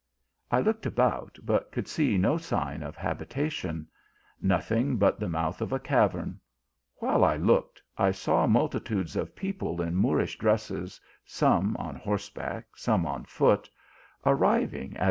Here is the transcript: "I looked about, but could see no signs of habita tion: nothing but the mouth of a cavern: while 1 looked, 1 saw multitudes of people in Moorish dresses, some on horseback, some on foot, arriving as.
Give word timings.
"I 0.51 0.61
looked 0.61 0.87
about, 0.87 1.37
but 1.43 1.71
could 1.71 1.87
see 1.87 2.17
no 2.17 2.39
signs 2.39 2.81
of 2.81 2.95
habita 2.97 3.51
tion: 3.51 3.85
nothing 4.41 4.97
but 4.97 5.19
the 5.19 5.29
mouth 5.29 5.61
of 5.61 5.71
a 5.71 5.77
cavern: 5.79 6.39
while 6.95 7.19
1 7.19 7.45
looked, 7.45 7.83
1 7.97 8.11
saw 8.13 8.47
multitudes 8.47 9.15
of 9.15 9.35
people 9.35 9.79
in 9.79 9.93
Moorish 9.95 10.39
dresses, 10.39 10.99
some 11.23 11.77
on 11.77 11.95
horseback, 11.97 12.65
some 12.77 13.05
on 13.05 13.25
foot, 13.25 13.69
arriving 14.25 14.95
as. 14.97 14.99